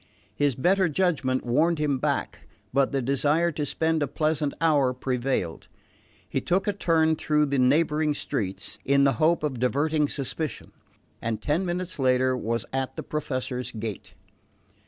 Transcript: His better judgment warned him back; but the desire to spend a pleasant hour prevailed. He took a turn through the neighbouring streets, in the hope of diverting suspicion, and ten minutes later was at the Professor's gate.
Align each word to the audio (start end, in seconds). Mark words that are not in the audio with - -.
His 0.33 0.55
better 0.55 0.89
judgment 0.89 1.45
warned 1.45 1.77
him 1.77 1.99
back; 1.99 2.47
but 2.73 2.91
the 2.91 3.03
desire 3.03 3.51
to 3.51 3.67
spend 3.67 4.01
a 4.01 4.07
pleasant 4.07 4.51
hour 4.59 4.93
prevailed. 4.95 5.67
He 6.27 6.41
took 6.41 6.65
a 6.65 6.73
turn 6.73 7.15
through 7.15 7.45
the 7.45 7.59
neighbouring 7.59 8.15
streets, 8.15 8.79
in 8.83 9.03
the 9.03 9.13
hope 9.21 9.43
of 9.43 9.59
diverting 9.59 10.07
suspicion, 10.09 10.71
and 11.21 11.39
ten 11.39 11.67
minutes 11.67 11.99
later 11.99 12.35
was 12.35 12.65
at 12.73 12.95
the 12.95 13.03
Professor's 13.03 13.71
gate. 13.73 14.15